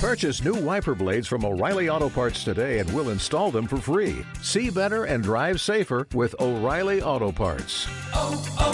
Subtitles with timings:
[0.00, 4.24] Purchase new wiper blades from O'Reilly Auto Parts today and we'll install them for free.
[4.40, 7.86] See better and drive safer with O'Reilly Auto Parts.
[8.14, 8.72] oh, oh,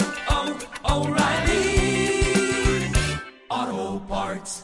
[0.85, 2.93] oh, O'Reilly
[3.49, 4.63] Auto Parts.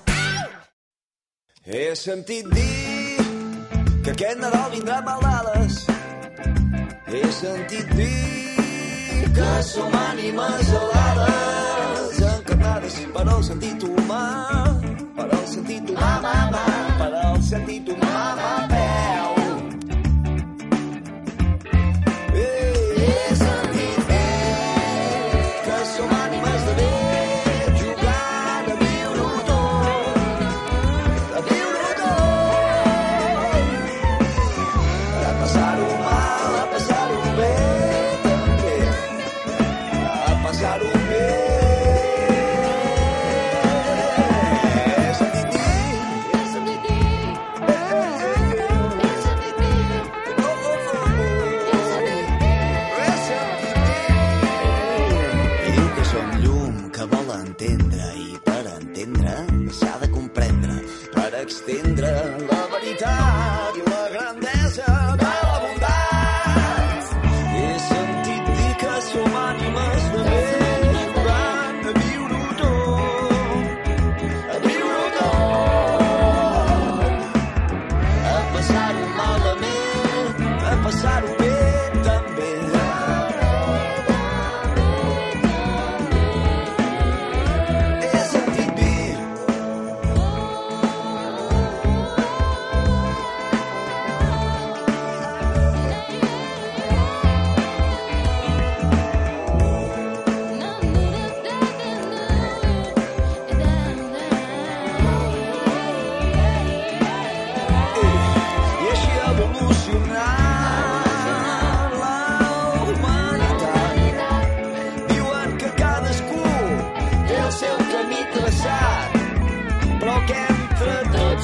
[1.66, 3.18] He sentit dir
[4.04, 5.84] que aquest Nadal vindrà maldades.
[7.12, 14.24] He sentit dir que som ànimes alades, encarnades per al sentit humà,
[15.24, 16.64] però sentir tu mama, mama,
[17.00, 19.03] però sentir tu mama, mama,
[57.04, 59.34] que vol entendre i per entendre
[59.80, 60.80] s'ha de comprendre
[61.18, 62.16] per extendre
[62.48, 63.33] la veritat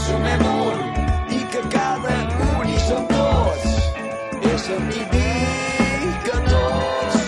[0.10, 0.78] sumem un
[1.38, 2.16] i que cada
[2.50, 3.68] un hi som tots.
[4.54, 7.26] És a mi dir que tots,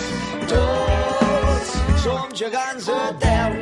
[0.53, 1.75] tots
[2.05, 3.60] som gegants a terra.